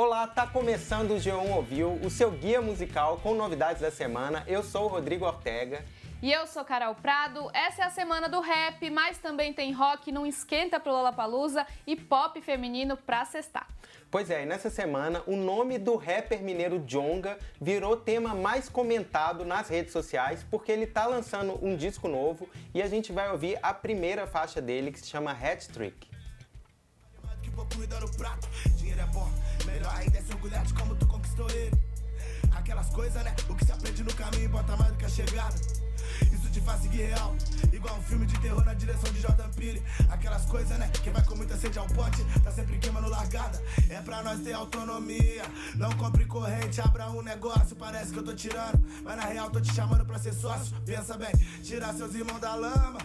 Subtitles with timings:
[0.00, 4.44] Olá, tá começando o G1 Ouviu, o seu guia musical com novidades da semana.
[4.46, 5.84] Eu sou o Rodrigo Ortega.
[6.22, 7.50] E eu sou Carol Prado.
[7.52, 11.96] Essa é a semana do rap, mas também tem rock, não esquenta pro Lollapalooza e
[11.96, 13.66] pop feminino pra cestar.
[14.08, 19.44] Pois é, e nessa semana o nome do rapper mineiro Jonga virou tema mais comentado
[19.44, 23.58] nas redes sociais porque ele tá lançando um disco novo e a gente vai ouvir
[23.60, 26.07] a primeira faixa dele que se chama Hat Trick.
[28.76, 29.30] Dinheiro é bom,
[29.64, 31.76] melhor ainda é se orgulhar de como tu conquistou ele.
[32.52, 33.34] Aquelas coisas, né?
[33.48, 35.54] O que se aprende no caminho bota mais do que a chegada.
[36.32, 37.36] Isso te faz seguir real,
[37.72, 39.82] igual um filme de terror na direção de Jordan Peele.
[40.08, 40.90] Aquelas coisas, né?
[41.02, 43.62] Quem vai com muita sede ao pote, tá sempre queimando largada.
[43.88, 45.42] É pra nós ter autonomia.
[45.74, 47.76] Não compre corrente, abra um negócio.
[47.76, 50.74] Parece que eu tô tirando, mas na real tô te chamando pra ser sócio.
[50.84, 51.32] Pensa bem,
[51.62, 52.98] tirar seus irmãos da lama.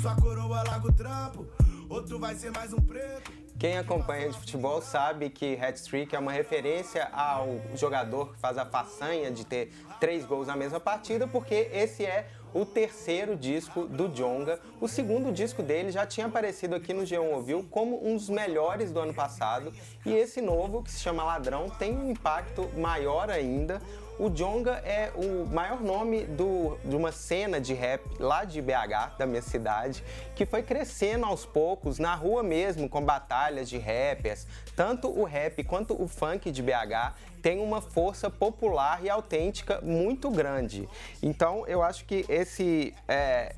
[0.00, 1.46] Sua coroa larga o trampo,
[1.88, 3.45] outro vai ser mais um preto.
[3.58, 8.66] Quem acompanha de futebol sabe que hat-trick é uma referência ao jogador que faz a
[8.66, 14.08] façanha de ter três gols na mesma partida, porque esse é o terceiro disco do
[14.08, 14.58] Jonga.
[14.80, 18.92] O segundo disco dele já tinha aparecido aqui no G1 Ouviu como um dos melhores
[18.92, 19.72] do ano passado,
[20.04, 23.80] e esse novo, que se chama Ladrão, tem um impacto maior ainda.
[24.18, 29.18] O Jonga é o maior nome do, de uma cena de rap lá de BH,
[29.18, 30.02] da minha cidade,
[30.34, 34.46] que foi crescendo aos poucos, na rua mesmo, com batalhas de rappers.
[34.74, 40.30] Tanto o rap quanto o funk de BH tem uma força popular e autêntica muito
[40.30, 40.88] grande.
[41.22, 43.54] Então, eu acho que esse é,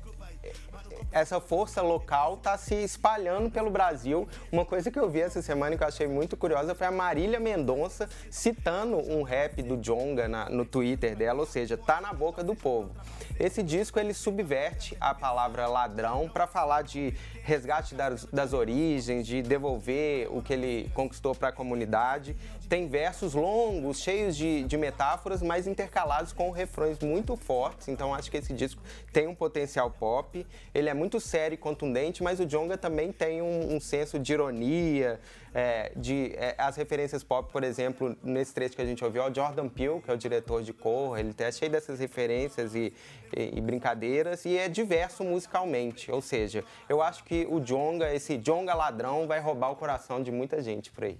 [1.11, 4.27] essa força local está se espalhando pelo Brasil.
[4.51, 7.39] Uma coisa que eu vi essa semana que eu achei muito curiosa foi a Marília
[7.39, 12.43] Mendonça citando um rap do Jonga na, no Twitter dela, ou seja, tá na boca
[12.43, 12.91] do povo.
[13.39, 19.41] Esse disco ele subverte a palavra ladrão para falar de resgate das, das, origens, de
[19.41, 22.35] devolver o que ele conquistou para a comunidade.
[22.67, 27.87] Tem versos longos, cheios de, de metáforas, mas intercalados com refrões muito fortes.
[27.87, 28.81] Então acho que esse disco
[29.13, 30.45] tem um potencial pop.
[30.73, 34.33] Ele é muito sério e contundente, mas o Jonga também tem um, um senso de
[34.33, 35.19] ironia,
[35.53, 39.33] é, de é, as referências pop, por exemplo, nesse trecho que a gente ouviu, o
[39.33, 42.93] Jordan Peele, que é o diretor de Corra, ele é cheio dessas referências e,
[43.35, 46.11] e, e, brincadeiras e é diverso musicalmente.
[46.11, 50.31] Ou seja, eu acho que o Jonga, esse Jonga ladrão, vai roubar o coração de
[50.31, 51.17] muita gente por aí.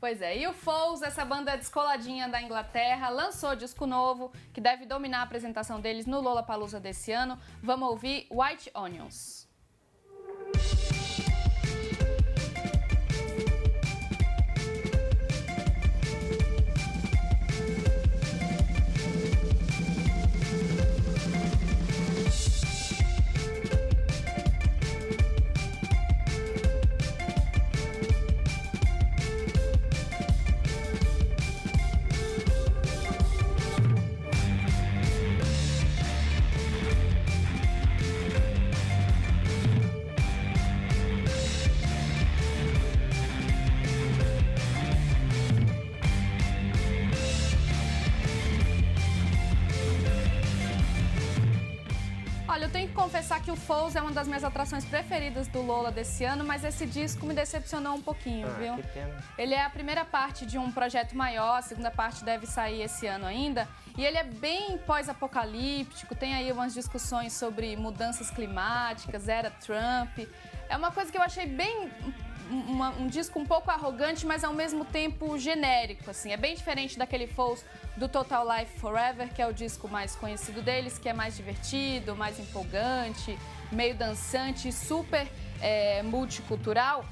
[0.00, 4.86] Pois é, e o Foles, essa banda descoladinha da Inglaterra, lançou disco novo que deve
[4.86, 7.36] dominar a apresentação deles no Lollapalooza desse ano.
[7.60, 9.47] Vamos ouvir White Onions.
[53.08, 56.62] Confessar que o Foles é uma das minhas atrações preferidas do Lola desse ano, mas
[56.62, 58.74] esse disco me decepcionou um pouquinho, ah, viu?
[58.76, 59.24] Que pena.
[59.38, 63.06] Ele é a primeira parte de um projeto maior, a segunda parte deve sair esse
[63.06, 63.66] ano ainda.
[63.96, 70.28] E ele é bem pós-apocalíptico, tem aí umas discussões sobre mudanças climáticas, era Trump.
[70.68, 71.90] É uma coisa que eu achei bem
[72.50, 76.32] uma, um disco um pouco arrogante, mas ao mesmo tempo genérico, assim.
[76.32, 77.64] É bem diferente daquele Foles
[77.96, 82.16] do Total Life Forever, que é o disco mais conhecido deles, que é mais divertido,
[82.16, 83.38] mais empolgante,
[83.70, 85.28] meio dançante, super
[85.60, 87.04] é, multicultural.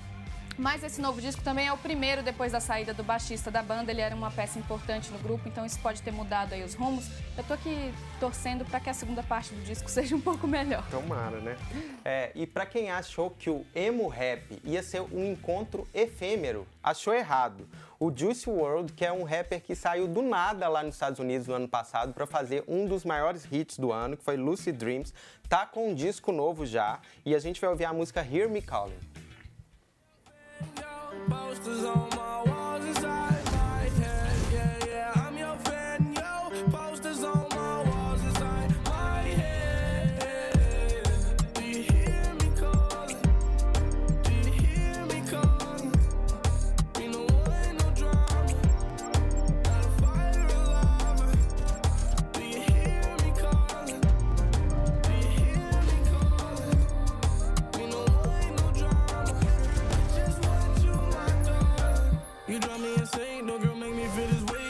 [0.58, 3.90] Mas esse novo disco também é o primeiro depois da saída do baixista da banda.
[3.90, 7.08] Ele era uma peça importante no grupo, então isso pode ter mudado aí os rumos.
[7.36, 10.88] Eu tô aqui torcendo para que a segunda parte do disco seja um pouco melhor.
[10.90, 11.56] Tomara, né?
[12.04, 17.12] É, e para quem achou que o emo rap ia ser um encontro efêmero, achou
[17.12, 17.68] errado.
[18.00, 21.46] O Juice WRLD, que é um rapper que saiu do nada lá nos Estados Unidos
[21.46, 25.12] no ano passado para fazer um dos maiores hits do ano, que foi Lucid Dreams,
[25.48, 28.62] tá com um disco novo já e a gente vai ouvir a música Hear Me
[28.62, 29.15] Calling.
[62.48, 64.65] You drive me insane, no girl make me feel this way.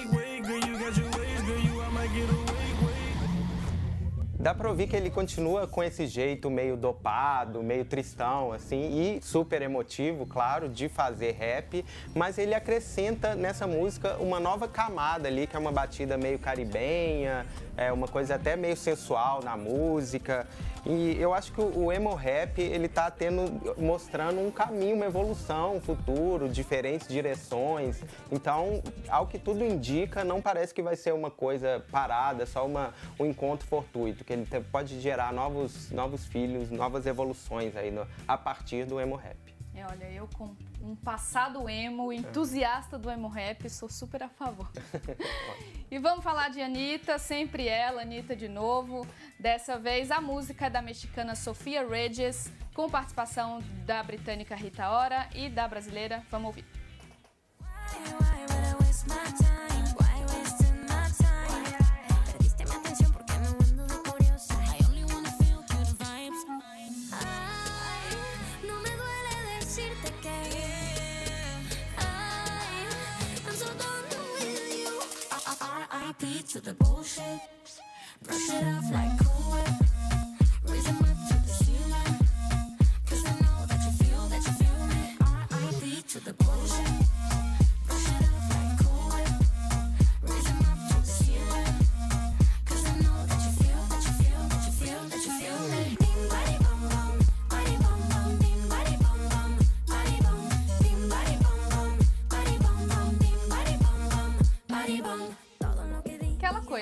[4.46, 9.20] Dá pra ouvir que ele continua com esse jeito meio dopado, meio tristão, assim, e
[9.20, 11.84] super emotivo, claro, de fazer rap,
[12.14, 17.44] mas ele acrescenta nessa música uma nova camada ali, que é uma batida meio caribenha,
[17.76, 20.46] é uma coisa até meio sensual na música.
[20.88, 25.74] E eu acho que o emo rap, ele tá tendo, mostrando um caminho, uma evolução,
[25.74, 28.00] um futuro, diferentes direções.
[28.30, 32.94] Então, ao que tudo indica, não parece que vai ser uma coisa parada, só uma,
[33.18, 38.36] um encontro fortuito, que ele pode gerar novos, novos filhos, novas evoluções aí no, a
[38.36, 39.36] partir do emo rap.
[39.74, 44.70] É, olha, eu com um passado emo, entusiasta do emo rap, sou super a favor.
[45.90, 49.06] e vamos falar de Anitta, sempre ela, Anitta de novo.
[49.38, 55.28] Dessa vez a música é da mexicana Sofia Regis, com participação da britânica Rita Ora
[55.34, 56.22] e da brasileira.
[56.30, 56.64] Vamos ouvir.
[77.16, 79.25] Brush it off like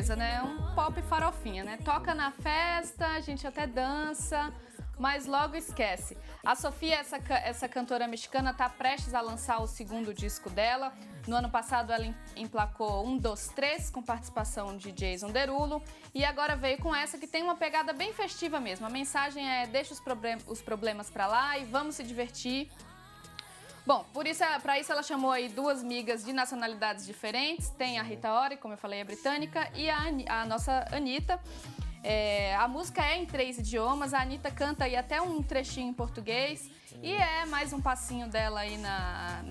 [0.05, 0.43] coisa, né?
[0.43, 1.79] Um pop farofinha, né?
[1.83, 4.53] Toca na festa, a gente até dança,
[4.99, 6.15] mas logo esquece.
[6.45, 10.93] A Sofia, essa, essa cantora mexicana, está prestes a lançar o segundo disco dela.
[11.27, 15.83] No ano passado ela emplacou um dos três com participação de Jason Derulo
[16.15, 18.87] e agora veio com essa que tem uma pegada bem festiva mesmo.
[18.87, 22.69] A mensagem é deixa os, problem os problemas para lá e vamos se divertir.
[23.87, 27.69] Bom, por isso, para isso ela chamou aí duas migas de nacionalidades diferentes.
[27.69, 31.39] Tem a Rita Ora, como eu falei, é britânica, e a, a nossa Anitta.
[32.03, 35.93] É, a música é em três idiomas, a Anitta canta aí até um trechinho em
[35.93, 36.71] português.
[37.03, 39.45] E é mais um passinho dela aí na,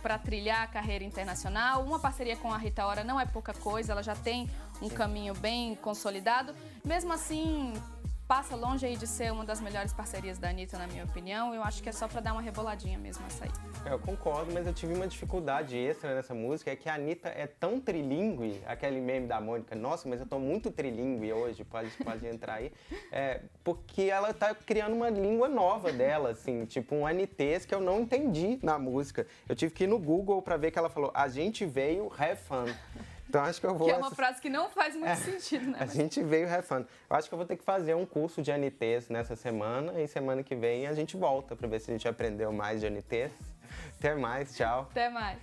[0.00, 1.82] para trilhar a carreira internacional.
[1.84, 4.48] Uma parceria com a Rita Ora não é pouca coisa, ela já tem
[4.80, 6.54] um caminho bem consolidado.
[6.84, 7.72] Mesmo assim,
[8.30, 11.52] passa longe aí de ser uma das melhores parcerias da Anitta, na minha opinião.
[11.52, 13.50] Eu acho que é só para dar uma reboladinha mesmo essa aí.
[13.84, 17.28] É, eu concordo, mas eu tive uma dificuldade extra nessa música, é que a Anitta
[17.28, 21.90] é tão trilingue, aquele meme da Mônica, nossa, mas eu tô muito trilingue hoje, pode,
[22.04, 22.72] pode entrar aí,
[23.10, 27.80] é, porque ela tá criando uma língua nova dela, assim, tipo um anitês que eu
[27.80, 29.26] não entendi na música.
[29.48, 32.36] Eu tive que ir no Google para ver que ela falou, a gente veio have
[32.36, 32.72] fun.
[33.30, 33.86] Então acho que eu vou.
[33.86, 35.78] Que é uma frase que não faz muito é, sentido, né?
[35.80, 36.88] A gente veio refando.
[37.08, 40.08] Eu acho que eu vou ter que fazer um curso de ANTs nessa semana e
[40.08, 43.32] semana que vem a gente volta para ver se a gente aprendeu mais de ANTs.
[43.98, 44.88] Até mais, tchau.
[44.90, 45.38] Até mais.